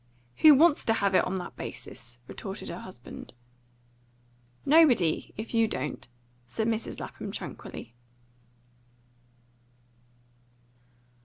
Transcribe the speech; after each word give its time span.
"Who 0.37 0.55
wants 0.55 0.83
to 0.85 0.93
have 0.95 1.13
it 1.13 1.25
on 1.25 1.37
that 1.37 1.55
basis?" 1.55 2.17
retorted 2.27 2.69
her 2.69 2.79
husband. 2.79 3.33
"Nobody, 4.65 5.31
if 5.37 5.53
you 5.53 5.67
don't," 5.67 6.07
said 6.47 6.67
Mrs. 6.67 6.99
Lapham 6.99 7.31
tranquilly. 7.31 7.93